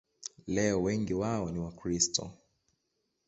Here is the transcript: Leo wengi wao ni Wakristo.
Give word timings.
Leo 0.47 0.81
wengi 0.83 1.13
wao 1.13 1.51
ni 1.51 1.59
Wakristo. 1.59 2.31